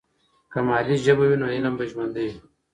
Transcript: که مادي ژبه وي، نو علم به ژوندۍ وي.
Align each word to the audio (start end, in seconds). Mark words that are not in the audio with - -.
که 0.51 0.59
مادي 0.67 0.95
ژبه 1.05 1.25
وي، 1.29 1.37
نو 1.41 1.45
علم 1.55 1.73
به 1.77 1.85
ژوندۍ 1.91 2.25
وي. 2.29 2.37